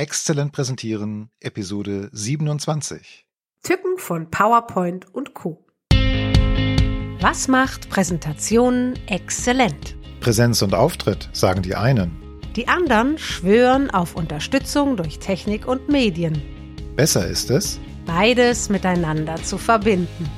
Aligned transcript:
Exzellent 0.00 0.52
präsentieren, 0.52 1.28
Episode 1.40 2.08
27. 2.12 3.26
Tücken 3.64 3.98
von 3.98 4.30
PowerPoint 4.30 5.12
und 5.12 5.34
Co. 5.34 5.66
Was 7.20 7.48
macht 7.48 7.90
Präsentationen 7.90 8.96
exzellent? 9.08 9.96
Präsenz 10.20 10.62
und 10.62 10.72
Auftritt, 10.72 11.28
sagen 11.32 11.62
die 11.62 11.74
einen. 11.74 12.16
Die 12.54 12.68
anderen 12.68 13.18
schwören 13.18 13.90
auf 13.90 14.14
Unterstützung 14.14 14.96
durch 14.96 15.18
Technik 15.18 15.66
und 15.66 15.88
Medien. 15.88 16.40
Besser 16.94 17.26
ist 17.26 17.50
es, 17.50 17.80
Beides 18.06 18.68
miteinander 18.68 19.34
zu 19.42 19.58
verbinden. 19.58 20.30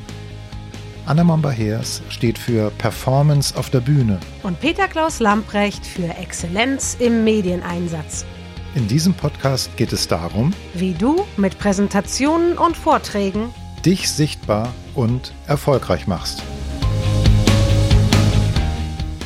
Anna 1.05 1.23
Momba-Heers 1.23 2.01
steht 2.09 2.39
für 2.39 2.71
Performance 2.79 3.55
auf 3.55 3.69
der 3.69 3.81
Bühne. 3.81 4.21
Und 4.43 4.59
Peter 4.59 4.89
Klaus 4.89 5.21
Lamprecht 5.21 5.85
für 5.85 6.09
Exzellenz 6.17 6.97
im 6.99 7.25
Medieneinsatz. 7.25 8.25
In 8.73 8.87
diesem 8.87 9.15
Podcast 9.15 9.77
geht 9.77 9.93
es 9.93 10.07
darum, 10.07 10.53
Wie 10.75 10.95
du 10.95 11.27
mit 11.37 11.59
Präsentationen 11.59 12.57
und 12.57 12.77
Vorträgen 12.77 13.53
dich 13.85 14.09
sichtbar 14.09 14.73
und 14.95 15.35
erfolgreich 15.49 16.07
machst. 16.07 16.45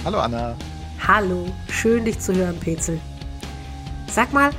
Hallo 0.02 0.19
Anna. 0.19 0.57
Hallo, 1.07 1.47
schön 1.69 2.07
dich 2.07 2.21
zu 2.21 2.35
hören, 2.35 2.59
Petzel. 2.59 2.99
Sag 4.11 4.33
mal, 4.33 4.51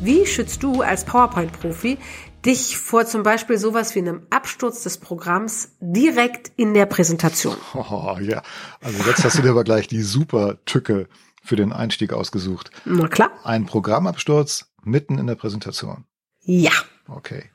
wie 0.00 0.26
schützt 0.26 0.62
du 0.62 0.82
als 0.82 1.06
PowerPoint-Profi 1.06 1.96
dich 2.44 2.76
vor 2.76 3.06
zum 3.06 3.22
Beispiel 3.22 3.56
sowas 3.56 3.94
wie 3.94 4.00
einem 4.00 4.26
Absturz 4.28 4.82
des 4.82 4.98
Programms 4.98 5.70
direkt 5.80 6.52
in 6.56 6.74
der 6.74 6.84
Präsentation? 6.84 7.56
Oh, 7.72 8.18
ja, 8.20 8.42
also 8.82 9.02
jetzt 9.04 9.24
hast 9.24 9.38
du 9.38 9.42
dir 9.42 9.50
aber 9.50 9.64
gleich 9.64 9.88
die 9.88 10.02
super 10.02 10.58
Tücke 10.66 11.08
für 11.46 11.56
den 11.56 11.72
Einstieg 11.72 12.12
ausgesucht. 12.12 12.70
Na 12.84 13.08
klar. 13.08 13.30
Ein 13.44 13.66
Programmabsturz 13.66 14.72
mitten 14.82 15.18
in 15.18 15.26
der 15.26 15.34
Präsentation. 15.34 16.04
Ja. 16.42 16.72
Okay. 17.08 17.50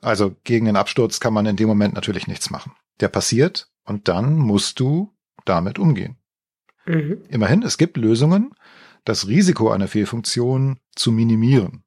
Also 0.00 0.36
gegen 0.44 0.66
den 0.66 0.76
Absturz 0.76 1.20
kann 1.20 1.34
man 1.34 1.46
in 1.46 1.56
dem 1.56 1.68
Moment 1.68 1.94
natürlich 1.94 2.26
nichts 2.26 2.50
machen. 2.50 2.72
Der 3.00 3.08
passiert 3.08 3.68
und 3.84 4.08
dann 4.08 4.36
musst 4.36 4.80
du 4.80 5.14
damit 5.44 5.78
umgehen. 5.78 6.16
Mhm. 6.86 7.22
Immerhin, 7.28 7.62
es 7.62 7.78
gibt 7.78 7.96
Lösungen, 7.96 8.54
das 9.04 9.28
Risiko 9.28 9.70
einer 9.70 9.88
Fehlfunktion 9.88 10.78
zu 10.94 11.12
minimieren. 11.12 11.84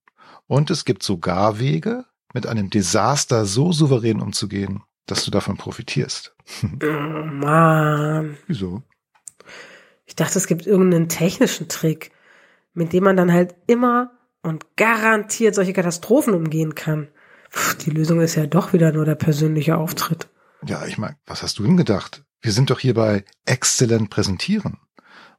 Und 0.48 0.70
es 0.70 0.86
gibt 0.86 1.04
sogar 1.04 1.60
Wege, 1.60 2.06
mit 2.34 2.48
einem 2.48 2.70
Desaster 2.70 3.46
so 3.46 3.72
souverän 3.72 4.20
umzugehen, 4.20 4.84
dass 5.06 5.24
du 5.24 5.32
davon 5.32 5.58
profitierst. 5.58 6.36
Oh 6.84 7.26
Mann. 7.26 8.38
Wieso? 8.48 8.84
Ich 10.06 10.16
dachte, 10.16 10.38
es 10.38 10.48
gibt 10.48 10.66
irgendeinen 10.68 11.10
technischen 11.10 11.68
Trick, 11.70 12.12
mit 12.74 12.94
dem 12.94 13.04
man 13.04 13.16
dann 13.18 13.32
halt 13.32 13.56
immer 13.68 14.12
und 14.42 14.76
garantiert 14.76 15.56
solche 15.56 15.74
Katastrophen 15.74 16.34
umgehen 16.34 16.76
kann. 16.76 17.08
Puh, 17.52 17.76
die 17.86 17.92
Lösung 17.92 18.20
ist 18.20 18.36
ja 18.36 18.46
doch 18.48 18.74
wieder 18.74 18.92
nur 18.92 19.06
der 19.06 19.16
persönliche 19.16 19.78
Auftritt. 19.78 20.28
Ja, 20.66 20.86
ich 20.86 20.98
meine, 20.98 21.18
was 21.26 21.44
hast 21.44 21.60
du 21.60 21.64
denn 21.64 21.78
gedacht? 21.78 22.24
Wir 22.42 22.52
sind 22.52 22.70
doch 22.70 22.80
hier 22.80 22.94
bei 22.94 23.24
exzellent 23.46 24.10
präsentieren. 24.10 24.78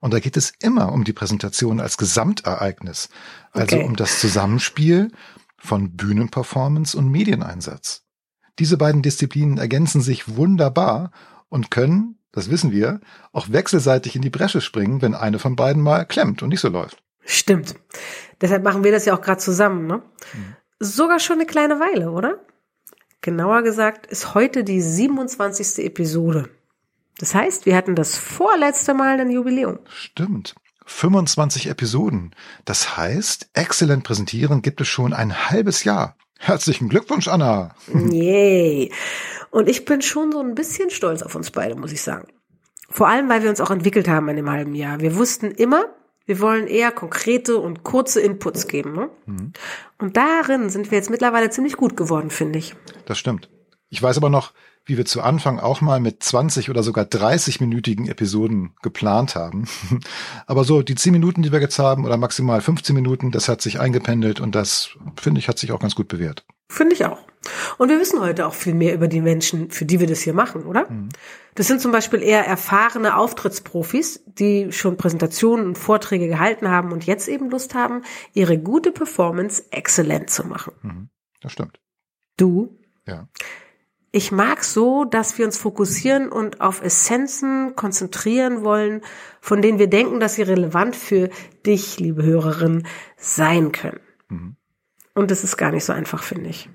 Und 0.01 0.13
da 0.15 0.21
geht 0.21 0.37
es 0.37 0.53
immer 0.61 0.93
um 0.93 1.05
die 1.05 1.13
Präsentation 1.13 1.81
als 1.81 1.97
Gesamtereignis. 1.97 3.09
Also 3.53 3.77
Okay. 3.77 3.87
um 3.87 3.97
das 3.97 4.21
Zusammenspiel 4.21 5.11
von 5.59 5.97
Bühnenperformance 5.97 6.97
und 6.97 7.11
Medieneinsatz. 7.11 8.03
Diese 8.59 8.77
beiden 8.77 9.03
Disziplinen 9.03 9.59
ergänzen 9.59 10.01
sich 10.03 10.37
wunderbar 10.37 11.11
und 11.49 11.71
können, 11.71 12.19
das 12.35 12.51
wissen 12.51 12.73
wir, 12.73 13.01
auch 13.33 13.51
wechselseitig 13.51 14.17
in 14.17 14.23
die 14.23 14.31
Bresche 14.31 14.61
springen, 14.61 15.01
wenn 15.03 15.15
eine 15.15 15.39
von 15.39 15.55
beiden 15.55 15.83
mal 15.83 16.05
klemmt 16.05 16.43
und 16.43 16.49
nicht 16.49 16.61
so 16.61 16.69
läuft. 16.69 17.03
Stimmt. 17.25 17.77
Deshalb 18.41 18.65
machen 18.65 18.83
wir 18.83 18.91
das 18.91 19.05
ja 19.05 19.17
auch 19.17 19.21
gerade 19.21 19.41
zusammen, 19.41 19.87
ne? 19.87 20.03
Sogar 20.81 21.21
schon 21.21 21.37
eine 21.37 21.47
kleine 21.47 21.79
Weile, 21.79 22.11
oder? 22.11 22.45
Genauer 23.21 23.63
gesagt 23.63 24.07
ist 24.07 24.35
heute 24.35 24.65
die 24.65 24.83
27. 24.83 25.85
Episode. 25.87 26.51
Das 27.19 27.35
heißt, 27.35 27.67
wir 27.67 27.77
hatten 27.77 27.95
das 27.95 28.19
vorletzte 28.19 28.93
Mal 28.93 29.21
ein 29.21 29.31
Jubiläum. 29.31 29.79
Stimmt. 29.89 30.57
25 30.87 31.69
Episoden. 31.69 32.35
Das 32.65 32.97
heißt, 32.97 33.49
exzellent 33.55 34.05
präsentieren 34.05 34.61
gibt 34.61 34.81
es 34.81 34.89
schon 34.89 35.15
ein 35.15 35.49
halbes 35.49 35.85
Jahr. 35.85 36.17
Herzlichen 36.39 36.91
Glückwunsch, 36.91 37.29
Anna. 37.29 37.75
Yay. 38.11 38.93
Und 39.55 39.69
ich 39.69 39.85
bin 39.85 40.03
schon 40.03 40.33
so 40.33 40.41
ein 40.41 40.57
bisschen 40.57 40.91
stolz 40.91 41.23
auf 41.23 41.37
uns 41.37 41.53
beide, 41.53 41.77
muss 41.77 41.93
ich 41.93 42.03
sagen. 42.03 42.27
Vor 42.91 43.07
allem, 43.07 43.29
weil 43.29 43.45
wir 43.45 43.51
uns 43.51 43.61
auch 43.61 43.71
entwickelt 43.71 44.09
haben 44.09 44.29
in 44.29 44.35
dem 44.35 44.51
halben 44.51 44.75
Jahr. 44.75 44.99
Wir 44.99 45.15
wussten 45.15 45.53
immer, 45.53 45.85
wir 46.27 46.41
wollen 46.41 46.67
eher 46.67 46.91
konkrete 46.91 47.59
und 47.59 47.85
kurze 47.85 48.21
Inputs 48.21 48.67
geben. 48.67 48.95
Ne? 48.95 49.11
Und 49.99 50.17
darin 50.17 50.71
sind 50.71 50.91
wir 50.91 50.99
jetzt 50.99 51.09
mittlerweile 51.09 51.51
ziemlich 51.51 51.77
gut 51.77 51.97
geworden, 51.97 52.31
finde 52.31 52.59
ich. 52.59 52.75
Das 53.07 53.17
stimmt. 53.17 53.49
Ich 53.91 54.03
weiß 54.03 54.17
aber 54.17 54.29
noch, 54.29 54.55
wie 54.87 54.97
wir 54.97 55.05
zu 55.05 55.23
Anfang 55.23 55.61
auch 55.61 55.81
mal 55.81 56.01
mit 56.01 56.21
20 56.25 56.69
oder 56.69 56.83
sogar 56.83 57.05
30-minütigen 57.05 58.11
Episoden 58.11 58.75
geplant 58.83 59.37
haben. 59.37 59.69
Aber 60.47 60.65
so 60.65 60.83
die 60.83 60.97
10 60.97 61.13
Minuten, 61.13 61.43
die 61.43 61.53
wir 61.53 61.61
jetzt 61.61 61.79
haben, 61.79 62.05
oder 62.05 62.17
maximal 62.17 62.61
15 62.61 62.93
Minuten, 62.95 63.31
das 63.31 63.49
hat 63.49 63.63
sich 63.63 63.79
eingependelt 63.79 64.41
und 64.41 64.57
das, 64.57 64.91
finde 65.19 65.39
ich, 65.39 65.49
hat 65.49 65.59
sich 65.59 65.71
auch 65.71 65.79
ganz 65.81 65.95
gut 65.95 66.09
bewährt. 66.09 66.45
Finde 66.69 66.95
ich 66.95 67.05
auch. 67.05 67.21
Und 67.79 67.89
wir 67.89 67.99
wissen 68.01 68.21
heute 68.21 68.47
auch 68.47 68.55
viel 68.55 68.75
mehr 68.75 68.95
über 68.95 69.09
die 69.09 69.21
Menschen, 69.21 69.71
für 69.71 69.85
die 69.85 70.01
wir 70.01 70.07
das 70.07 70.21
hier 70.21 70.35
machen, 70.35 70.65
oder? 70.65 70.89
Das 71.55 71.67
sind 71.67 71.81
zum 71.81 71.93
Beispiel 71.93 72.23
eher 72.23 72.47
erfahrene 72.47 73.17
Auftrittsprofis, 73.17 74.23
die 74.27 74.73
schon 74.73 74.97
Präsentationen 74.97 75.67
und 75.67 75.79
Vorträge 75.79 76.29
gehalten 76.29 76.69
haben 76.69 76.93
und 76.93 77.05
jetzt 77.07 77.29
eben 77.29 77.51
Lust 77.51 77.75
haben, 77.75 78.03
ihre 78.33 78.59
gute 78.59 78.93
Performance 78.93 79.65
exzellent 79.71 80.31
zu 80.31 80.47
machen. 80.47 81.11
Das 81.41 81.53
stimmt. 81.53 81.79
Du? 82.37 82.79
Ja. 83.07 83.29
Ich 84.11 84.31
mag 84.31 84.63
so, 84.63 85.05
dass 85.05 85.39
wir 85.39 85.45
uns 85.45 85.59
fokussieren 85.59 86.31
und 86.31 86.61
auf 86.61 86.83
Essenzen 86.83 87.75
konzentrieren 87.75 88.63
wollen, 88.63 89.03
von 89.41 89.61
denen 89.61 89.81
wir 89.81 89.89
denken, 89.89 90.21
dass 90.21 90.35
sie 90.35 90.43
relevant 90.43 90.95
für 90.95 91.31
dich, 91.67 91.99
liebe 91.99 92.23
Hörerin, 92.23 92.87
sein 93.17 93.73
können. 93.73 94.01
Und 95.15 95.31
das 95.31 95.43
ist 95.43 95.57
gar 95.57 95.73
nicht 95.73 95.85
so 95.85 95.93
einfach, 95.93 96.23
finde 96.23 96.51
ich. 96.51 96.69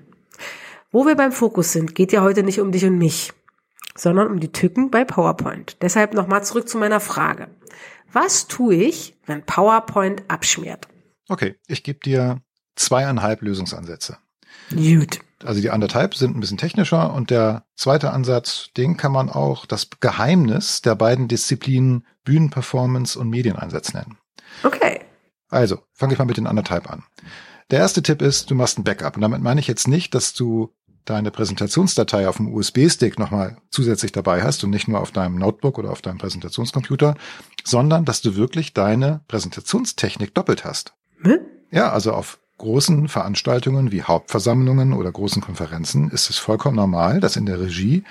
Wo 0.92 1.06
wir 1.06 1.14
beim 1.14 1.30
Fokus 1.30 1.72
sind, 1.72 1.94
geht 1.94 2.12
ja 2.12 2.22
heute 2.22 2.42
nicht 2.42 2.60
um 2.60 2.72
dich 2.72 2.84
und 2.84 2.98
mich, 2.98 3.32
sondern 3.96 4.28
um 4.28 4.40
die 4.40 4.50
Tücken 4.50 4.90
bei 4.90 5.04
PowerPoint. 5.04 5.76
Deshalb 5.82 6.14
nochmal 6.14 6.42
zurück 6.42 6.68
zu 6.68 6.78
meiner 6.78 6.98
Frage. 6.98 7.48
Was 8.12 8.48
tue 8.48 8.74
ich, 8.74 9.16
wenn 9.24 9.46
PowerPoint 9.46 10.24
abschmiert? 10.28 10.88
Okay, 11.28 11.54
ich 11.68 11.84
gebe 11.84 12.00
dir 12.00 12.40
zweieinhalb 12.74 13.42
Lösungsansätze. 13.42 14.18
Gut. 14.70 15.20
Also 15.44 15.60
die 15.60 15.70
anderthalb 15.70 16.16
sind 16.16 16.36
ein 16.36 16.40
bisschen 16.40 16.58
technischer 16.58 17.14
und 17.14 17.30
der 17.30 17.64
zweite 17.76 18.10
Ansatz, 18.10 18.70
den 18.76 18.96
kann 18.96 19.12
man 19.12 19.30
auch 19.30 19.66
das 19.66 19.88
Geheimnis 20.00 20.82
der 20.82 20.96
beiden 20.96 21.28
Disziplinen 21.28 22.04
Bühnenperformance 22.24 23.18
und 23.18 23.30
Medieneinsatz 23.30 23.94
nennen. 23.94 24.18
Okay. 24.64 25.00
Also, 25.48 25.78
fange 25.92 26.12
ich 26.12 26.18
mal 26.18 26.24
mit 26.24 26.36
den 26.36 26.46
anderthalb 26.46 26.90
an. 26.90 27.04
Der 27.70 27.78
erste 27.78 28.02
Tipp 28.02 28.20
ist, 28.20 28.50
du 28.50 28.54
machst 28.54 28.78
ein 28.78 28.84
Backup. 28.84 29.16
Und 29.16 29.22
damit 29.22 29.40
meine 29.40 29.60
ich 29.60 29.68
jetzt 29.68 29.86
nicht, 29.86 30.14
dass 30.14 30.34
du 30.34 30.74
deine 31.04 31.30
Präsentationsdatei 31.30 32.28
auf 32.28 32.36
dem 32.36 32.52
USB-Stick 32.52 33.18
nochmal 33.18 33.56
zusätzlich 33.70 34.12
dabei 34.12 34.42
hast 34.42 34.62
und 34.64 34.70
nicht 34.70 34.88
nur 34.88 35.00
auf 35.00 35.10
deinem 35.10 35.36
Notebook 35.36 35.78
oder 35.78 35.90
auf 35.90 36.02
deinem 36.02 36.18
Präsentationscomputer, 36.18 37.14
sondern 37.64 38.04
dass 38.04 38.22
du 38.22 38.36
wirklich 38.36 38.72
deine 38.74 39.20
Präsentationstechnik 39.28 40.34
doppelt 40.34 40.64
hast. 40.64 40.94
Hm? 41.22 41.40
Ja, 41.70 41.90
also 41.90 42.12
auf 42.12 42.38
großen 42.58 43.08
Veranstaltungen 43.08 43.90
wie 43.90 44.02
Hauptversammlungen 44.02 44.92
oder 44.92 45.10
großen 45.10 45.40
Konferenzen 45.40 46.10
ist 46.10 46.28
es 46.28 46.38
vollkommen 46.38 46.76
normal, 46.76 47.20
dass 47.20 47.36
in 47.36 47.46
der 47.46 47.60
Regie 47.60 48.04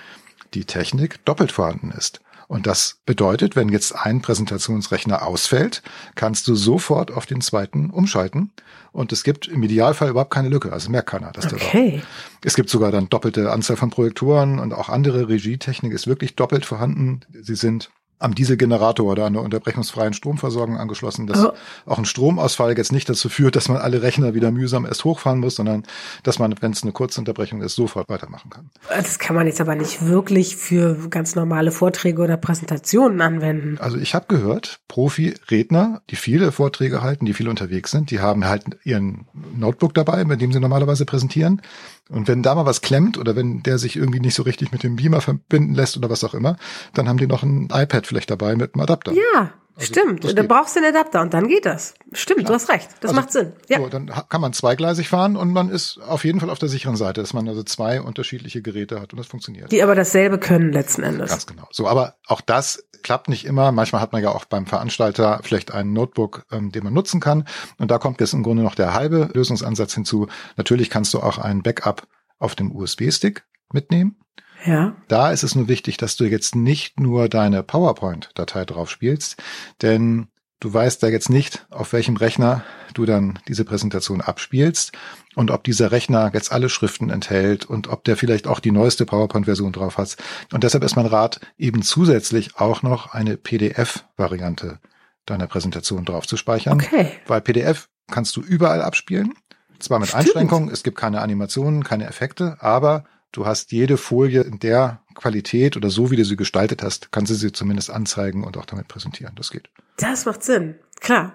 die 0.53 0.65
Technik 0.65 1.23
doppelt 1.25 1.51
vorhanden 1.51 1.91
ist. 1.91 2.21
Und 2.49 2.65
das 2.65 2.97
bedeutet, 3.05 3.55
wenn 3.55 3.69
jetzt 3.69 3.95
ein 3.95 4.23
Präsentationsrechner 4.23 5.21
ausfällt, 5.21 5.83
kannst 6.15 6.47
du 6.47 6.55
sofort 6.55 7.11
auf 7.11 7.27
den 7.27 7.41
zweiten 7.41 7.91
umschalten. 7.91 8.51
Und 8.91 9.11
es 9.11 9.23
gibt 9.23 9.47
im 9.47 9.61
Idealfall 9.61 10.09
überhaupt 10.09 10.33
keine 10.33 10.49
Lücke. 10.49 10.73
Also 10.73 10.89
merkt 10.89 11.09
keiner, 11.09 11.31
dass 11.31 11.47
der 11.47 11.59
da 11.59 11.65
Okay. 11.65 12.01
es 12.43 12.55
gibt 12.55 12.71
sogar 12.71 12.91
dann 12.91 13.07
doppelte 13.07 13.51
Anzahl 13.51 13.77
von 13.77 13.91
Projektoren 13.91 14.57
und 14.57 14.73
auch 14.73 14.89
andere 14.89 15.29
Regietechnik 15.29 15.93
ist 15.93 16.07
wirklich 16.07 16.35
doppelt 16.35 16.65
vorhanden. 16.65 17.21
Sie 17.39 17.53
sind 17.53 17.91
am 18.19 18.35
Dieselgenerator 18.35 19.05
oder 19.09 19.25
an 19.25 19.33
der 19.33 19.41
unterbrechungsfreien 19.41 20.13
Stromversorgung 20.13 20.77
angeschlossen, 20.77 21.25
dass 21.25 21.43
Oh. 21.45 21.51
auch 21.85 21.97
ein 21.97 22.05
Stromausfall 22.05 22.77
jetzt 22.77 22.91
nicht 22.91 23.09
dazu 23.09 23.29
führt, 23.29 23.55
dass 23.55 23.69
man 23.69 23.77
alle 23.77 24.01
Rechner 24.01 24.33
wieder 24.33 24.51
mühsam 24.51 24.85
erst 24.85 25.05
hochfahren 25.05 25.39
muss, 25.39 25.55
sondern 25.55 25.83
dass 26.23 26.37
man, 26.37 26.53
wenn 26.59 26.71
es 26.73 26.83
eine 26.83 26.91
Kurzunterbrechung 26.91 27.61
ist, 27.61 27.75
sofort 27.75 28.09
weitermachen 28.09 28.49
kann. 28.49 28.69
Das 28.89 29.19
kann 29.19 29.35
man 29.35 29.47
jetzt 29.47 29.61
aber 29.61 29.75
nicht 29.75 30.05
wirklich 30.05 30.57
für 30.57 31.09
ganz 31.09 31.35
normale 31.35 31.71
Vorträge 31.71 32.21
oder 32.21 32.35
Präsentationen 32.37 33.21
anwenden. 33.21 33.77
Also 33.79 33.97
ich 33.97 34.13
habe 34.15 34.25
gehört, 34.27 34.81
Profi-Redner, 34.89 36.01
die 36.09 36.15
viele 36.15 36.51
Vorträge 36.51 37.01
halten, 37.01 37.25
die 37.25 37.33
viel 37.33 37.47
unterwegs 37.47 37.91
sind, 37.91 38.11
die 38.11 38.19
haben 38.19 38.45
halt 38.45 38.63
ihren 38.83 39.25
Notebook 39.55 39.93
dabei, 39.93 40.25
mit 40.25 40.41
dem 40.41 40.51
sie 40.51 40.59
normalerweise 40.59 41.05
präsentieren. 41.05 41.61
Und 42.09 42.27
wenn 42.27 42.41
da 42.41 42.55
mal 42.55 42.65
was 42.65 42.81
klemmt 42.81 43.17
oder 43.17 43.35
wenn 43.35 43.61
der 43.61 43.77
sich 43.77 43.95
irgendwie 43.95 44.19
nicht 44.19 44.33
so 44.33 44.43
richtig 44.43 44.71
mit 44.71 44.81
dem 44.83 44.95
Beamer 44.95 45.21
verbinden 45.21 45.75
lässt 45.75 45.95
oder 45.95 46.09
was 46.09 46.23
auch 46.23 46.33
immer, 46.33 46.57
dann 46.93 47.07
haben 47.07 47.17
die 47.17 47.27
noch 47.27 47.43
ein 47.43 47.69
iPad 47.71 48.07
vielleicht 48.07 48.31
dabei 48.31 48.55
mit 48.55 48.73
einem 48.73 48.81
Adapter. 48.81 49.13
Ja, 49.13 49.53
Also 49.79 49.93
Stimmt, 49.93 50.37
dann 50.37 50.47
brauchst 50.47 50.75
du 50.75 50.81
den 50.81 50.93
Adapter 50.93 51.21
und 51.21 51.33
dann 51.33 51.47
geht 51.47 51.65
das. 51.65 51.93
Stimmt, 52.11 52.49
du 52.49 52.53
hast 52.53 52.69
recht. 52.69 52.89
Das 52.99 53.11
Also, 53.11 53.21
macht 53.21 53.31
Sinn. 53.31 53.53
Ja. 53.69 53.79
So, 53.79 53.87
dann 53.87 54.07
kann 54.07 54.41
man 54.41 54.51
zweigleisig 54.51 55.07
fahren 55.07 55.37
und 55.37 55.53
man 55.53 55.69
ist 55.69 55.99
auf 56.05 56.25
jeden 56.25 56.41
Fall 56.41 56.49
auf 56.49 56.59
der 56.59 56.67
sicheren 56.67 56.97
Seite, 56.97 57.21
dass 57.21 57.33
man 57.33 57.47
also 57.47 57.63
zwei 57.63 58.01
unterschiedliche 58.01 58.61
Geräte 58.61 58.99
hat 58.99 59.13
und 59.13 59.19
das 59.19 59.27
funktioniert. 59.27 59.71
Die 59.71 59.81
aber 59.81 59.95
dasselbe 59.95 60.37
können 60.37 60.73
letzten 60.73 61.03
Endes. 61.03 61.29
Ganz 61.29 61.47
genau. 61.47 61.67
So, 61.71 61.87
aber 61.87 62.15
auch 62.27 62.41
das 62.41 62.83
klappt 63.03 63.29
nicht 63.29 63.45
immer. 63.45 63.71
Manchmal 63.71 64.01
hat 64.01 64.11
man 64.11 64.21
ja 64.21 64.31
auch 64.31 64.45
beim 64.45 64.65
Veranstalter 64.65 65.39
vielleicht 65.43 65.73
einen 65.73 65.93
Notebook, 65.93 66.45
ähm, 66.51 66.71
den 66.71 66.83
man 66.83 66.93
nutzen 66.93 67.21
kann. 67.21 67.45
Und 67.77 67.89
da 67.91 67.97
kommt 67.97 68.19
jetzt 68.19 68.33
im 68.33 68.43
Grunde 68.43 68.63
noch 68.63 68.75
der 68.75 68.93
halbe 68.93 69.29
Lösungsansatz 69.33 69.93
hinzu. 69.93 70.27
Natürlich 70.57 70.89
kannst 70.89 71.13
du 71.13 71.21
auch 71.21 71.37
ein 71.37 71.63
Backup 71.63 72.07
auf 72.37 72.55
dem 72.55 72.75
USB-Stick 72.75 73.45
mitnehmen. 73.71 74.17
Ja. 74.65 74.95
Da 75.07 75.31
ist 75.31 75.43
es 75.43 75.55
nur 75.55 75.67
wichtig, 75.67 75.97
dass 75.97 76.17
du 76.17 76.25
jetzt 76.25 76.55
nicht 76.55 76.99
nur 76.99 77.29
deine 77.29 77.63
PowerPoint-Datei 77.63 78.65
drauf 78.65 78.89
spielst, 78.89 79.41
denn 79.81 80.27
du 80.59 80.73
weißt 80.73 81.01
ja 81.03 81.09
jetzt 81.09 81.29
nicht, 81.29 81.65
auf 81.69 81.93
welchem 81.93 82.17
Rechner 82.17 82.63
du 82.93 83.05
dann 83.05 83.39
diese 83.47 83.63
Präsentation 83.63 84.21
abspielst 84.21 84.91
und 85.35 85.51
ob 85.51 85.63
dieser 85.63 85.91
Rechner 85.91 86.31
jetzt 86.33 86.51
alle 86.51 86.69
Schriften 86.69 87.09
enthält 87.09 87.65
und 87.65 87.87
ob 87.87 88.03
der 88.03 88.17
vielleicht 88.17 88.47
auch 88.47 88.59
die 88.59 88.71
neueste 88.71 89.05
PowerPoint-Version 89.05 89.71
drauf 89.71 89.97
hat. 89.97 90.17
Und 90.51 90.63
deshalb 90.63 90.83
ist 90.83 90.95
mein 90.95 91.05
Rat, 91.05 91.39
eben 91.57 91.81
zusätzlich 91.81 92.57
auch 92.57 92.83
noch 92.83 93.13
eine 93.13 93.37
PDF-Variante 93.37 94.79
deiner 95.25 95.47
Präsentation 95.47 96.05
drauf 96.05 96.27
zu 96.27 96.37
speichern. 96.37 96.81
Okay. 96.81 97.11
Weil 97.27 97.41
PDF 97.41 97.87
kannst 98.09 98.35
du 98.35 98.41
überall 98.41 98.81
abspielen. 98.81 99.33
Zwar 99.79 99.99
mit 99.99 100.09
Stimmt. 100.09 100.25
Einschränkungen, 100.25 100.69
es 100.69 100.83
gibt 100.83 100.97
keine 100.97 101.21
Animationen, 101.21 101.83
keine 101.83 102.07
Effekte, 102.07 102.57
aber 102.59 103.05
du 103.31 103.45
hast 103.45 103.71
jede 103.71 103.97
Folie 103.97 104.41
in 104.41 104.59
der 104.59 105.01
Qualität 105.15 105.75
oder 105.77 105.89
so, 105.89 106.11
wie 106.11 106.15
du 106.15 106.25
sie 106.25 106.35
gestaltet 106.35 106.81
hast, 106.83 107.11
kannst 107.11 107.31
du 107.31 107.35
sie 107.35 107.51
zumindest 107.51 107.89
anzeigen 107.89 108.43
und 108.43 108.57
auch 108.57 108.65
damit 108.65 108.87
präsentieren. 108.87 109.33
Das 109.35 109.51
geht. 109.51 109.69
Das 109.97 110.25
macht 110.25 110.43
Sinn. 110.43 110.75
Klar. 110.99 111.33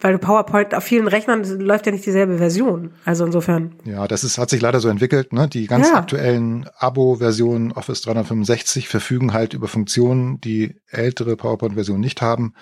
Weil 0.00 0.12
du 0.12 0.18
PowerPoint 0.20 0.74
auf 0.76 0.84
vielen 0.84 1.08
Rechnern 1.08 1.42
läuft 1.60 1.86
ja 1.86 1.92
nicht 1.92 2.06
dieselbe 2.06 2.38
Version. 2.38 2.92
Also 3.04 3.24
insofern. 3.26 3.74
Ja, 3.84 4.06
das 4.06 4.22
ist, 4.22 4.38
hat 4.38 4.48
sich 4.48 4.60
leider 4.60 4.78
so 4.78 4.88
entwickelt. 4.88 5.32
Ne? 5.32 5.48
Die 5.48 5.66
ganz 5.66 5.88
Ja. 5.88 5.96
aktuellen 5.96 6.68
Abo-Versionen 6.78 7.72
Office 7.72 8.02
365 8.02 8.88
verfügen 8.88 9.32
halt 9.32 9.54
über 9.54 9.66
Funktionen, 9.66 10.40
die 10.40 10.76
ältere 10.88 11.36
PowerPoint-Versionen 11.36 12.00
nicht 12.00 12.22
haben. 12.22 12.54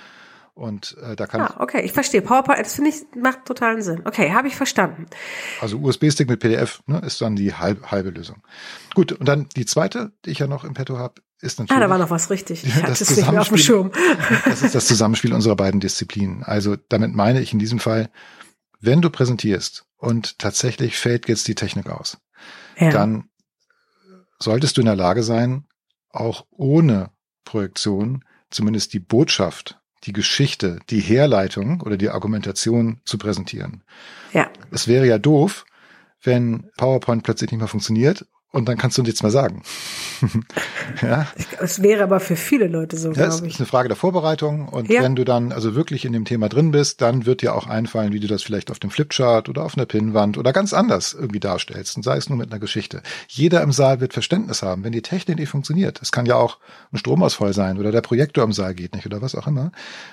Und 0.57 0.97
äh, 1.03 1.15
da 1.17 1.27
kann 1.27 1.43
Ah, 1.43 1.57
okay, 1.59 1.83
ich 1.83 1.93
verstehe. 1.93 2.23
PowerPoint, 2.23 2.59
das 2.61 2.75
finde 2.77 2.89
ich, 2.89 2.97
macht 3.15 3.45
totalen 3.45 3.83
Sinn. 3.83 4.01
Okay, 4.07 4.33
habe 4.33 4.49
ich 4.49 4.57
verstanden. 4.57 5.05
Also 5.61 5.77
USB-Stick 5.79 6.31
mit 6.31 6.41
PDF 6.41 6.83
ne, 6.87 6.99
ist 7.01 7.21
dann 7.21 7.37
die 7.37 7.53
halbe, 7.53 7.91
halbe 7.91 8.09
Lösung. 8.09 8.43
Gut, 8.95 9.13
und 9.13 9.27
dann 9.29 9.51
die 9.55 9.67
zweite, 9.67 10.13
die 10.25 10.31
ich 10.31 10.39
ja 10.39 10.47
noch 10.47 10.65
im 10.65 10.73
Petto 10.73 10.97
habe, 10.97 11.21
ist 11.43 11.59
natürlich. 11.59 11.77
Ah, 11.77 11.85
da 11.85 11.91
war 11.91 11.99
noch 11.99 12.09
was 12.09 12.31
richtig. 12.31 12.65
Ich 12.65 12.75
hatte 12.75 12.87
das 12.87 13.03
es 13.03 13.15
nicht 13.15 13.31
mehr 13.31 13.43
auf 13.43 13.49
dem 13.49 13.59
Schirm. 13.59 13.93
Das 14.47 14.63
ist 14.63 14.75
das 14.75 14.87
Zusammenspiel 14.87 15.35
unserer 15.35 15.57
beiden 15.57 15.79
Disziplinen. 15.79 16.43
Also 16.43 16.77
damit 16.89 17.15
meine 17.15 17.43
ich 17.43 17.53
in 17.53 17.59
diesem 17.59 17.79
Fall, 17.79 18.09
wenn 18.81 19.03
du 19.03 19.11
präsentierst 19.11 19.85
und 19.99 20.39
tatsächlich 20.39 20.97
fällt 20.97 21.29
jetzt 21.29 21.47
die 21.49 21.55
Technik 21.55 21.91
aus, 21.91 22.17
Ja. 22.79 22.89
dann 22.89 23.29
solltest 24.39 24.79
du 24.79 24.81
in 24.81 24.87
der 24.87 24.97
Lage 24.97 25.23
sein, 25.23 25.67
auch 26.09 26.47
ohne 26.51 27.11
Projektion 27.45 28.25
zumindest 28.51 28.95
die 28.95 29.01
Botschaft, 29.01 29.79
die 30.05 30.13
Geschichte, 30.13 30.79
die 30.91 31.01
Herleitung 31.01 31.81
oder 31.81 31.97
die 31.97 32.11
Argumentation 32.11 33.01
zu 33.05 33.19
präsentieren. 33.19 33.83
ja. 34.33 34.49
Es 34.71 34.89
wäre 34.89 35.07
ja 35.07 35.19
doof, 35.19 35.65
wenn 36.23 36.71
PowerPoint 36.77 37.23
plötzlich 37.23 37.51
nicht 37.51 37.61
mehr 37.61 37.69
funktioniert 37.69 38.27
und 38.57 38.67
dann 38.69 38.77
kannst 38.79 38.97
du 38.99 39.03
nichts 39.03 39.23
mehr 39.23 39.31
sagen. 39.31 39.63
ja, 41.03 41.27
Es 41.61 41.83
wäre 41.83 42.03
aber 42.03 42.21
für 42.21 42.37
viele 42.37 42.67
Leute 42.69 42.97
so, 42.97 43.09
das 43.11 43.17
glaube 43.17 43.47
ist 43.47 43.55
ich. 43.55 43.59
eine 43.61 43.67
Frage 43.67 43.89
der 43.89 43.97
Vorbereitung 43.97 44.69
und 44.69 44.89
Ja. 44.91 45.03
wenn 45.03 45.15
du 45.15 45.25
dann 45.25 45.53
also 45.53 45.75
wirklich 45.75 46.05
in 46.05 46.13
dem 46.13 46.25
Thema 46.25 46.49
drin 46.49 46.71
bist, 46.71 47.01
dann 47.01 47.27
wird 47.27 47.43
dir 47.43 47.55
auch 47.55 47.67
einfallen, 47.67 48.13
wie 48.13 48.21
du 48.21 48.27
das 48.27 48.43
vielleicht 48.43 48.71
auf 48.71 48.79
dem 48.79 48.91
Flipchart 48.91 49.49
oder 49.49 49.65
auf 49.65 49.77
einer 49.77 49.87
Pinnwand 49.87 50.39
oder 50.39 50.53
ganz 50.53 50.73
anders 50.73 51.13
irgendwie 51.13 51.41
darstellst 51.41 51.97
und 51.97 52.03
sei 52.03 52.17
es 52.17 52.29
nur 52.29 52.39
mit 52.39 52.51
einer 52.51 52.59
Geschichte. 52.61 53.03
Jeder 53.29 53.63
im 53.63 53.73
Saal 53.73 54.01
wird 54.01 54.13
Verständnis 54.15 54.63
haben, 54.63 54.85
wenn 54.85 54.93
die 54.93 55.03
Technik 55.03 55.39
nicht 55.39 55.51
funktioniert. 55.51 56.01
Es 56.03 56.11
kann 56.13 56.27
ja 56.27 56.37
auch 56.37 56.59
ein 56.93 56.99
Stromausfall 56.99 57.53
sein 57.53 57.79
oder 57.79 57.93
der 57.93 58.01
Projektor 58.01 58.43
im 58.45 58.53
Saal 58.53 58.75
geht 58.75 58.95
nicht 58.95 59.07
oder 59.07 59.21
was 59.23 59.35
auch 59.35 59.47
immer. 59.47 59.71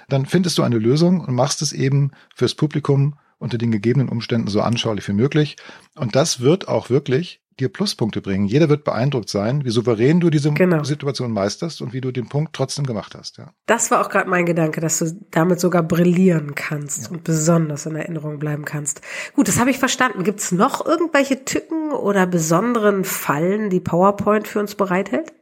Dann 0.10 0.26
findest 0.26 0.58
du 0.58 0.64
eine 0.64 0.78
Lösung 0.78 1.22
und 1.22 1.34
machst 1.34 1.62
es 1.62 1.72
eben 1.72 2.12
fürs 2.36 2.56
Publikum 2.56 3.16
unter 3.40 3.58
den 3.58 3.72
gegebenen 3.72 4.08
Umständen 4.10 4.48
so 4.48 4.62
anschaulich 4.62 5.08
wie 5.08 5.14
möglich. 5.14 5.58
Und 5.96 6.16
das 6.16 6.40
wird 6.40 6.68
auch 6.70 6.90
wirklich 6.90 7.42
dir 7.60 7.70
Pluspunkte 7.70 8.22
bringen. 8.22 8.46
Jeder 8.46 8.70
wird 8.70 8.84
beeindruckt 8.84 9.30
sein, 9.30 9.64
wie 9.66 9.70
souverän 9.70 10.20
du 10.20 10.30
diese 10.30 10.52
Genau. 10.52 10.84
Situation 10.84 11.32
meisterst 11.32 11.82
und 11.82 11.94
wie 11.94 12.02
du 12.02 12.12
den 12.12 12.30
Punkt 12.30 12.54
trotzdem 12.54 12.86
gemacht 12.86 13.16
hast. 13.16 13.38
Ja. 13.38 13.52
Das 13.66 13.92
war 13.92 14.02
auch 14.02 14.10
gerade 14.10 14.30
mein 14.30 14.46
Gedanke, 14.46 14.82
dass 14.82 15.00
du 15.00 15.12
damit 15.32 15.60
sogar 15.60 15.84
brillieren 15.84 16.56
kannst 16.56 17.12
und 17.12 17.24
besonders 17.24 17.86
in 17.86 17.96
Erinnerung 17.96 18.40
bleiben 18.40 18.66
kannst. 18.66 19.02
Gut, 19.36 19.48
das 19.48 19.60
habe 19.60 19.70
ich 19.70 19.80
verstanden. 19.80 20.24
Gibt 20.24 20.40
es 20.40 20.52
noch 20.52 20.86
irgendwelche 20.86 21.46
Tücken 21.46 21.92
oder 21.92 22.26
besonderen 22.26 23.04
Fallen, 23.04 23.70
die 23.70 23.80
PowerPoint 23.80 24.48
für 24.48 24.60
uns 24.60 24.76
bereithält? 24.76 25.34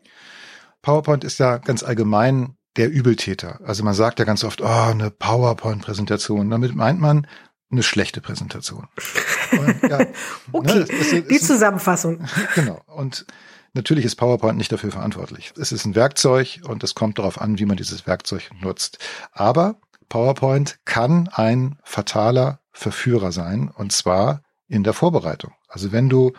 PowerPoint 0.82 1.24
ist 1.24 1.40
ja 1.40 1.58
ganz 1.58 1.84
allgemein 1.84 2.56
der 2.78 2.90
Übeltäter. 2.90 3.60
Also 3.64 3.84
man 3.84 3.94
sagt 3.94 4.20
ja 4.20 4.26
ganz 4.26 4.44
oft, 4.44 4.62
oh, 4.62 4.66
eine 4.66 5.12
PowerPoint-Präsentation. 5.12 6.50
Damit 6.50 6.76
meint 6.76 7.00
man 7.00 7.28
eine 7.72 7.84
schlechte 7.84 8.22
Präsentation. 8.22 8.88
Und, 9.52 9.90
ja, 9.90 10.06
Okay, 10.52 10.74
ne, 10.76 10.80
es 10.82 10.90
ist- 10.90 11.12
die 11.12 11.18
es 11.36 11.42
ist- 11.42 11.48
Zusammenfassung. 11.48 12.24
Genau. 12.56 12.82
Und 12.88 13.26
natürlich 13.74 14.06
ist 14.06 14.16
PowerPoint 14.16 14.58
nicht 14.58 14.72
dafür 14.72 14.92
verantwortlich. 14.92 15.54
Es 15.60 15.72
ist 15.72 15.86
ein 15.86 15.96
Werkzeug 15.96 16.60
und 16.64 16.84
es 16.84 16.96
kommt 16.96 17.18
darauf 17.20 17.40
an, 17.40 17.60
wie 17.60 17.66
man 17.66 17.78
dieses 17.78 18.06
Werkzeug 18.08 18.50
nutzt. 18.62 18.98
Aber 19.32 19.76
PowerPoint 20.10 20.80
kann 20.86 21.30
ein 21.32 21.78
fataler 21.84 22.60
Verführer 22.74 23.32
sein 23.32 23.70
und 23.74 23.92
zwar 23.92 24.42
in 24.68 24.84
der 24.84 24.94
Vorbereitung. 24.94 25.54
Also 25.68 25.92
wenn 25.92 26.10
du 26.10 26.34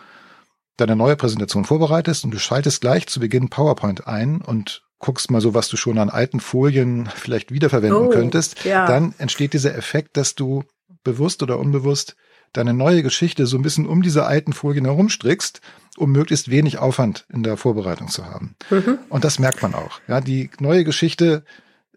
deine 0.76 0.96
neue 0.96 1.16
Präsentation 1.16 1.64
vorbereitest 1.64 2.24
und 2.24 2.30
du 2.32 2.38
schaltest 2.38 2.80
gleich 2.80 3.06
zu 3.06 3.20
Beginn 3.20 3.48
PowerPoint 3.50 4.06
ein 4.06 4.40
und 4.40 4.82
guckst 4.98 5.30
mal 5.30 5.40
so, 5.40 5.52
was 5.52 5.68
du 5.68 5.76
schon 5.76 5.98
an 5.98 6.10
alten 6.10 6.40
Folien 6.40 7.08
vielleicht 7.14 7.50
wiederverwenden 7.52 8.06
Oh, 8.06 8.08
könntest, 8.08 8.64
ja. 8.64 8.86
dann 8.86 9.14
entsteht 9.18 9.52
dieser 9.52 9.74
Effekt, 9.74 10.16
dass 10.16 10.34
du 10.34 10.64
bewusst 11.04 11.42
oder 11.42 11.58
unbewusst 11.58 12.16
deine 12.52 12.74
neue 12.74 13.02
Geschichte 13.02 13.46
so 13.46 13.56
ein 13.56 13.62
bisschen 13.62 13.86
um 13.86 14.02
diese 14.02 14.26
alten 14.26 14.52
Folien 14.52 14.84
herumstrickst, 14.84 15.60
um 15.96 16.12
möglichst 16.12 16.50
wenig 16.50 16.78
Aufwand 16.78 17.26
in 17.32 17.42
der 17.42 17.56
Vorbereitung 17.56 18.08
zu 18.08 18.26
haben. 18.26 18.56
Mhm. 18.70 18.98
Und 19.08 19.24
das 19.24 19.38
merkt 19.38 19.62
man 19.62 19.74
auch. 19.74 20.00
Ja, 20.06 20.20
die 20.20 20.50
neue 20.60 20.84
Geschichte 20.84 21.44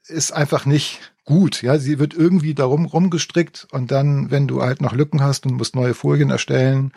ist 0.08 0.32
einfach 0.32 0.66
nicht 0.66 1.00
gut. 1.26 1.62
Ja, 1.62 1.78
sie 1.78 2.00
wird 2.00 2.14
irgendwie 2.14 2.54
darum 2.54 2.86
rumgestrickt 2.86 3.68
und 3.72 3.92
dann, 3.92 4.32
wenn 4.32 4.48
du 4.48 4.62
halt 4.62 4.82
noch 4.82 4.94
Lücken 4.94 5.22
hast 5.22 5.46
und 5.46 5.56
musst 5.56 5.76
neue 5.76 5.94
Folien 5.94 6.30
erstellen, 6.30 6.94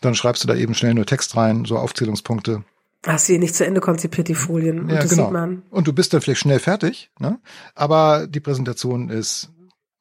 dann 0.00 0.14
schreibst 0.14 0.42
du 0.44 0.48
da 0.48 0.54
eben 0.54 0.74
schnell 0.74 0.94
nur 0.94 1.06
Text 1.06 1.36
rein, 1.36 1.64
so 1.64 1.76
Aufzählungspunkte. 1.76 2.64
Hast 3.06 3.28
du 3.28 3.34
hier 3.34 3.40
nicht 3.40 3.54
zu 3.54 3.66
Ende 3.66 3.80
konzipiert, 3.80 4.28
die 4.28 4.34
Folien. 4.34 4.80
Und 4.80 4.88
Ja, 4.88 4.96
das 4.96 5.10
genau. 5.10 5.24
sieht 5.24 5.32
man. 5.32 5.62
Und 5.70 5.86
du 5.86 5.92
bist 5.92 6.14
dann 6.14 6.22
vielleicht 6.22 6.40
schnell 6.40 6.58
fertig, 6.58 7.10
ne? 7.18 7.38
Aber 7.74 8.26
die 8.26 8.40
Präsentation 8.40 9.10
ist 9.10 9.50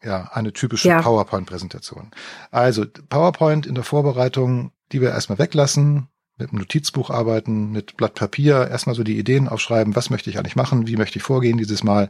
ja 0.04 0.30
eine 0.34 0.54
typische 0.54 0.90
Ja. 0.90 1.02
PowerPoint-Präsentation. 1.02 2.12
Also 2.52 2.86
PowerPoint 3.10 3.66
in 3.66 3.76
der 3.76 3.84
Vorbereitung, 3.84 4.72
die 4.92 5.02
wir 5.02 5.10
erstmal 5.10 5.40
weglassen, 5.40 6.08
mit 6.38 6.50
einem 6.50 6.60
Notizbuch 6.60 7.10
arbeiten, 7.10 7.72
mit 7.72 7.96
Blatt 7.96 8.16
Papier, 8.16 8.68
erstmal 8.68 8.96
so 8.96 9.04
die 9.04 9.18
Ideen 9.18 9.48
aufschreiben, 9.48 9.96
was 9.96 10.10
möchte 10.10 10.30
ich 10.30 10.38
eigentlich 10.38 10.56
machen, 10.56 10.88
wie 10.88 10.98
möchte 10.98 11.18
ich 11.18 11.24
vorgehen 11.24 11.58
dieses 11.58 11.84
Mal 11.84 12.10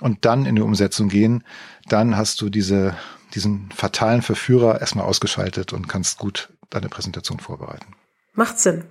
und 0.00 0.24
dann 0.24 0.44
in 0.46 0.56
die 0.56 0.62
Umsetzung 0.62 1.08
gehen. 1.08 1.44
Dann 1.88 2.16
hast 2.16 2.40
du 2.40 2.48
diese, 2.50 2.96
diesen 3.34 3.70
fatalen 3.70 4.22
Verführer 4.22 4.80
erstmal 4.80 5.04
ausgeschaltet 5.04 5.72
und 5.72 5.88
kannst 5.88 6.18
gut 6.18 6.52
deine 6.68 6.88
Präsentation 6.88 7.38
vorbereiten. 7.38 7.94
Macht 8.34 8.58
Sinn. 8.58 8.84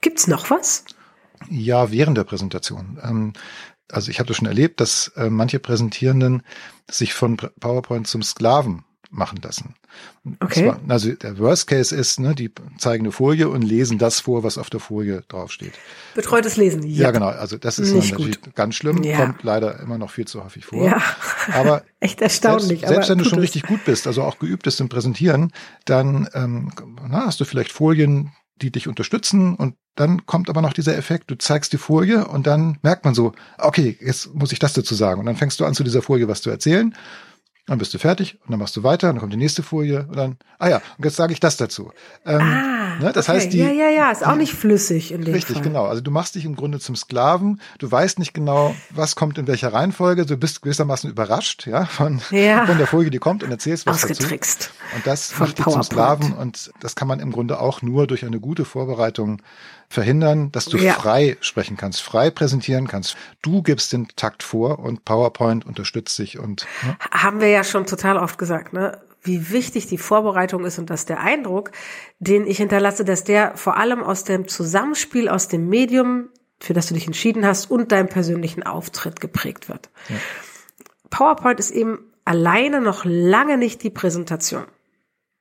Gibt's 0.00 0.26
noch 0.26 0.50
was? 0.50 0.84
Ja, 1.50 1.90
während 1.90 2.16
der 2.16 2.24
Präsentation. 2.24 2.98
Ähm, 3.02 3.32
also 3.90 4.10
ich 4.10 4.18
habe 4.18 4.28
das 4.28 4.36
schon 4.36 4.46
erlebt, 4.48 4.80
dass 4.80 5.08
äh, 5.16 5.30
manche 5.30 5.58
Präsentierenden 5.58 6.42
sich 6.90 7.14
von 7.14 7.36
PowerPoint 7.36 8.06
zum 8.06 8.22
Sklaven 8.22 8.84
machen 9.10 9.38
lassen. 9.42 9.74
Okay. 10.40 10.64
Zwar, 10.64 10.80
also 10.88 11.12
der 11.12 11.38
Worst 11.38 11.68
Case 11.68 11.94
ist, 11.94 12.18
ne, 12.18 12.34
die 12.34 12.50
zeigen 12.76 13.04
eine 13.04 13.12
Folie 13.12 13.48
und 13.48 13.62
lesen 13.62 13.98
das 13.98 14.20
vor, 14.20 14.42
was 14.42 14.58
auf 14.58 14.68
der 14.68 14.80
Folie 14.80 15.22
draufsteht. 15.28 15.72
Betreutes 16.14 16.56
Lesen. 16.56 16.82
Ja, 16.82 17.12
genau. 17.12 17.28
Also 17.28 17.56
das 17.56 17.78
ist 17.78 17.94
natürlich 17.94 18.38
ganz 18.54 18.74
schlimm, 18.74 19.02
Ja. 19.04 19.16
kommt 19.18 19.42
leider 19.44 19.78
immer 19.80 19.96
noch 19.96 20.10
viel 20.10 20.26
zu 20.26 20.42
häufig 20.44 20.64
vor. 20.66 20.84
Ja. 20.84 21.00
Aber 21.52 21.84
Echt 22.00 22.20
erstaunlich. 22.20 22.80
selbst, 22.80 22.88
selbst 22.88 23.08
wenn 23.10 23.18
du 23.18 23.24
schon 23.24 23.38
es. 23.38 23.44
richtig 23.44 23.62
gut 23.62 23.84
bist, 23.84 24.06
also 24.06 24.22
auch 24.22 24.38
geübt 24.38 24.64
bist 24.64 24.80
im 24.80 24.88
Präsentieren, 24.88 25.52
dann 25.84 26.28
ähm, 26.34 26.72
na, 27.08 27.26
hast 27.26 27.40
du 27.40 27.44
vielleicht 27.44 27.72
Folien, 27.72 28.32
die 28.62 28.70
dich 28.70 28.88
unterstützen. 28.88 29.54
Und 29.54 29.76
dann 29.94 30.26
kommt 30.26 30.48
aber 30.50 30.62
noch 30.62 30.72
dieser 30.72 30.96
Effekt, 30.96 31.30
du 31.30 31.36
zeigst 31.36 31.72
die 31.72 31.78
Folie 31.78 32.26
und 32.26 32.46
dann 32.46 32.78
merkt 32.82 33.04
man 33.04 33.14
so, 33.14 33.32
okay, 33.58 33.96
jetzt 34.00 34.34
muss 34.34 34.52
ich 34.52 34.58
das 34.58 34.72
dazu 34.72 34.94
sagen. 34.94 35.20
Und 35.20 35.26
dann 35.26 35.36
fängst 35.36 35.60
du 35.60 35.64
an 35.64 35.74
zu 35.74 35.84
dieser 35.84 36.02
Folie 36.02 36.28
was 36.28 36.42
zu 36.42 36.50
erzählen 36.50 36.94
Dann 37.68 37.78
bist 37.78 37.92
du 37.92 37.98
fertig 37.98 38.38
und 38.44 38.52
dann 38.52 38.60
machst 38.60 38.76
du 38.76 38.84
weiter, 38.84 39.08
dann 39.08 39.18
kommt 39.18 39.32
die 39.32 39.36
nächste 39.36 39.64
Folie 39.64 40.06
und 40.08 40.16
dann, 40.16 40.36
ah 40.60 40.68
ja, 40.68 40.76
und 40.98 41.04
jetzt 41.04 41.16
sage 41.16 41.32
ich 41.32 41.40
das 41.40 41.56
dazu. 41.56 41.90
Ähm, 42.24 42.40
Ah, 42.40 42.98
ne, 43.00 43.12
das 43.12 43.28
okay. 43.28 43.38
heißt, 43.38 43.52
die, 43.52 43.58
ja, 43.58 43.70
ja, 43.70 43.88
ja, 43.88 44.10
ist 44.12 44.24
auch 44.24 44.36
nicht 44.36 44.52
flüssig 44.54 45.10
in 45.12 45.22
dem 45.22 45.34
Richtig, 45.34 45.56
Fall. 45.56 45.64
genau. 45.64 45.84
Also 45.86 46.00
du 46.00 46.12
machst 46.12 46.36
dich 46.36 46.44
im 46.44 46.54
Grunde 46.54 46.78
zum 46.78 46.94
Sklaven. 46.94 47.60
Du 47.80 47.90
weißt 47.90 48.20
nicht 48.20 48.34
genau, 48.34 48.74
was 48.90 49.16
kommt 49.16 49.36
in 49.38 49.48
welcher 49.48 49.72
Reihenfolge. 49.72 50.24
Du 50.26 50.36
bist 50.36 50.62
gewissermaßen 50.62 51.10
überrascht, 51.10 51.66
ja, 51.66 51.86
von, 51.86 52.22
Ja. 52.30 52.66
von 52.66 52.78
der 52.78 52.86
Folie, 52.86 53.10
die 53.10 53.18
kommt 53.18 53.42
und 53.42 53.50
erzählst 53.50 53.84
was 53.86 54.00
dazu. 54.02 54.12
Ausgetrickst. 54.12 54.70
Und 54.94 55.04
das 55.06 55.32
Von 55.32 55.48
macht 55.48 55.58
dich 55.58 55.64
zum. 55.66 55.82
Sklaven 55.82 56.32
und 56.34 56.70
das 56.80 56.94
kann 56.94 57.08
man 57.08 57.18
im 57.18 57.32
Grunde 57.32 57.58
auch 57.60 57.82
nur 57.82 58.06
durch 58.06 58.24
eine 58.24 58.38
gute 58.38 58.64
Vorbereitung 58.64 59.42
verhindern, 59.88 60.50
dass 60.52 60.66
du 60.66 60.76
Ja. 60.78 60.94
frei 60.94 61.36
sprechen 61.40 61.76
kannst, 61.76 62.02
frei 62.02 62.30
präsentieren 62.30 62.88
kannst. 62.88 63.16
Du 63.42 63.62
gibst 63.62 63.92
den 63.92 64.08
Takt 64.16 64.42
vor 64.42 64.78
und 64.78 65.04
PowerPoint 65.04 65.64
unterstützt 65.66 66.18
dich 66.18 66.38
und 66.38 66.66
ne? 66.82 66.96
Haben 67.10 67.40
wir 67.40 67.48
ja 67.48 67.64
schon 67.64 67.86
total 67.86 68.16
oft 68.18 68.38
gesagt, 68.38 68.72
ne? 68.72 69.00
Wie 69.22 69.50
wichtig 69.50 69.86
die 69.88 69.98
Vorbereitung 69.98 70.64
ist 70.64 70.78
und 70.78 70.88
dass 70.88 71.04
der 71.04 71.18
Eindruck, 71.20 71.72
den 72.20 72.46
ich 72.46 72.58
hinterlasse, 72.58 73.04
dass 73.04 73.24
der 73.24 73.56
vor 73.56 73.76
allem 73.76 74.02
aus 74.04 74.22
dem 74.22 74.46
Zusammenspiel, 74.46 75.28
aus 75.28 75.48
dem 75.48 75.68
Medium, 75.68 76.28
für 76.60 76.74
das 76.74 76.86
du 76.86 76.94
dich 76.94 77.06
entschieden 77.06 77.44
hast, 77.44 77.68
und 77.68 77.90
deinem 77.90 78.08
persönlichen 78.08 78.62
Auftritt 78.62 79.20
geprägt 79.20 79.68
wird. 79.68 79.90
PowerPoint 81.10 81.58
ist 81.58 81.72
eben 81.72 81.98
alleine 82.24 82.80
noch 82.80 83.04
lange 83.04 83.58
nicht 83.58 83.82
die 83.82 83.90
Präsentation. 83.90 84.64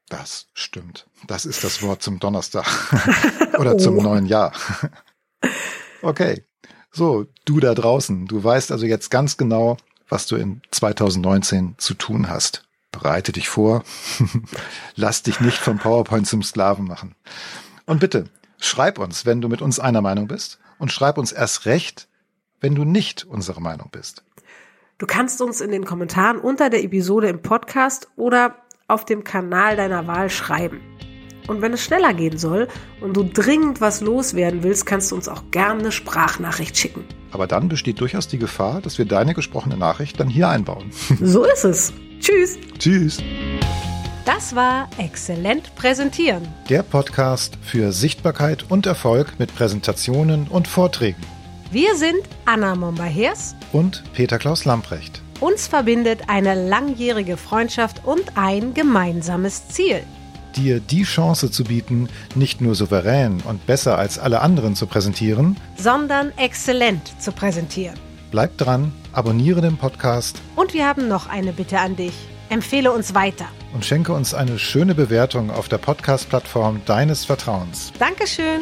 Das 0.09 0.47
stimmt. 0.53 1.07
Das 1.27 1.45
ist 1.45 1.63
das 1.63 1.81
Wort 1.81 2.01
zum 2.01 2.19
Donnerstag 2.19 2.65
oder 3.57 3.77
zum 3.77 3.97
Oh. 3.97 4.01
neuen 4.03 4.25
Jahr. 4.25 4.51
okay. 6.01 6.43
So, 6.91 7.25
du 7.45 7.59
da 7.59 7.73
draußen, 7.73 8.25
du 8.27 8.43
weißt 8.43 8.71
also 8.71 8.85
jetzt 8.85 9.09
ganz 9.11 9.35
genau, 9.37 9.77
was 10.07 10.27
du 10.27 10.35
in 10.37 10.61
2019 10.71 11.75
zu 11.77 11.93
tun 11.93 12.29
hast. 12.29 12.63
Bereite 12.91 13.31
dich 13.33 13.49
vor. 13.49 13.83
Lass 14.95 15.23
dich 15.23 15.41
nicht 15.41 15.57
vom 15.57 15.77
PowerPoint 15.79 16.27
zum 16.27 16.41
Sklaven 16.43 16.85
machen. 16.85 17.15
Und 17.85 17.99
bitte, 17.99 18.29
schreib 18.59 18.97
uns, 18.99 19.25
wenn 19.25 19.41
du 19.41 19.49
mit 19.49 19.61
uns 19.61 19.79
einer 19.79 20.01
Meinung 20.01 20.27
bist. 20.27 20.59
Und 20.79 20.91
schreib 20.91 21.17
uns 21.17 21.31
erst 21.31 21.65
recht, 21.65 22.07
wenn 22.61 22.75
du 22.75 22.85
nicht 22.85 23.25
unserer 23.25 23.59
Meinung 23.59 23.89
bist. 23.91 24.23
Du 24.97 25.05
kannst 25.05 25.41
uns 25.41 25.59
in 25.59 25.71
den 25.71 25.83
Kommentaren 25.83 26.37
unter 26.37 26.69
der 26.69 26.83
Episode 26.83 27.27
im 27.27 27.41
Podcast 27.41 28.07
oder 28.15 28.55
auf 28.87 29.05
dem 29.05 29.23
Kanal 29.23 29.75
deiner 29.75 30.07
Wahl 30.07 30.29
schreiben. 30.29 30.81
Und 31.47 31.61
wenn 31.61 31.73
es 31.73 31.83
schneller 31.83 32.13
gehen 32.13 32.37
soll 32.37 32.67
und 33.01 33.15
du 33.15 33.23
dringend 33.23 33.81
was 33.81 34.01
loswerden 34.01 34.63
willst, 34.63 34.85
kannst 34.85 35.11
du 35.11 35.15
uns 35.15 35.27
auch 35.27 35.43
gerne 35.51 35.79
eine 35.79 35.91
Sprachnachricht 35.91 36.75
schicken. 36.75 37.05
Aber 37.31 37.45
dann 37.45 37.67
besteht 37.67 37.99
durchaus 37.99 38.27
die 38.27 38.39
Gefahr, 38.39 38.81
dass 38.81 38.97
wir 38.97 39.05
deine 39.05 39.33
gesprochene 39.33 39.77
Nachricht 39.77 40.19
dann 40.19 40.27
hier 40.27 40.49
einbauen. 40.49 40.91
So 41.21 41.43
ist 41.45 41.65
es. 41.65 41.93
Tschüss. 42.19 42.57
Tschüss. 42.79 43.21
Das 44.25 44.55
war 44.55 44.89
Exzellent 44.97 45.75
Präsentieren. 45.75 46.47
Der 46.69 46.81
Podcast 46.81 47.59
für 47.61 47.91
Sichtbarkeit 47.91 48.65
und 48.69 48.87
Erfolg 48.87 49.33
mit 49.37 49.55
Präsentationen 49.55 50.47
und 50.47 50.67
Vorträgen. 50.67 51.21
Wir 51.71 51.95
sind 51.95 52.21
Anna 52.45 52.75
Momba-Hers. 52.75 53.55
Und 53.71 54.03
Peter 54.13 54.39
Klaus 54.39 54.65
Lamprecht. 54.65 55.24
Uns 55.41 55.67
verbindet 55.67 56.23
eine 56.27 56.55
langjährige 56.69 57.37
Freundschaft 57.37 58.01
und 58.05 58.23
ein 58.35 58.73
gemeinsames 58.73 59.67
Ziel. 59.67 60.01
Dir 60.55 60.79
die 60.79 61.03
Chance 61.03 61.51
zu 61.51 61.65
bieten, 61.65 62.07
nicht 62.33 62.61
nur 62.61 62.75
souverän 62.75 63.41
und 63.41 63.65
besser 63.65 63.97
als 63.97 64.17
alle 64.17 64.39
anderen 64.41 64.75
zu 64.75 64.87
präsentieren, 64.87 65.57
Sondern 65.75 66.31
exzellent 66.37 67.01
zu 67.21 67.33
präsentieren. 67.33 67.99
bleib 68.31 68.57
dran, 68.57 68.93
abonniere 69.11 69.59
den 69.61 69.77
Podcast 69.77 70.41
Und 70.55 70.73
wir 70.73 70.87
haben 70.87 71.07
noch 71.09 71.27
eine 71.27 71.51
Bitte 71.51 71.79
an 71.79 71.95
dich. 71.97 72.13
Empfehle 72.49 72.91
uns 72.91 73.13
weiter. 73.13 73.45
und 73.73 73.83
schenke 73.83 74.13
uns 74.13 74.33
eine 74.33 74.57
schöne 74.57 74.95
Bewertung 74.95 75.49
auf 75.51 75.67
der 75.67 75.79
Podcast-Plattform 75.79 76.81
deines 76.85 77.25
Vertrauens. 77.25 77.91
Dankeschön. 77.99 78.61